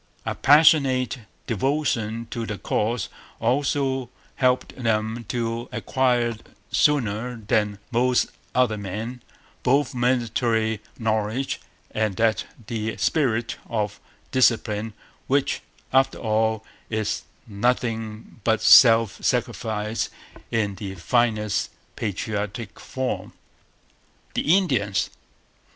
[0.25, 3.07] A passionate devotion to the cause
[3.39, 6.37] also helped them to acquire,
[6.71, 9.21] sooner than most other men,
[9.61, 11.61] both military knowledge
[11.91, 13.99] and that true spirit of
[14.31, 14.93] discipline
[15.27, 15.61] which,
[15.93, 20.09] after all, is nothing but self sacrifice
[20.49, 23.33] in its finest patriotic form.
[24.33, 25.11] The Indians.